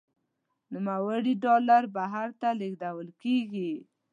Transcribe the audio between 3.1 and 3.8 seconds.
کیږي.